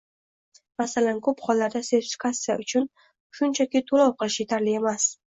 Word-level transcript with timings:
Masalan, 0.81 1.17
ko‘p 1.25 1.41
hollarda 1.49 1.81
sertifikatsiya 1.89 2.55
uchun 2.63 2.87
shunchaki 3.41 3.83
to‘lov 3.91 4.15
qilish 4.23 4.39
yetarli 4.45 4.75
emas. 4.79 5.07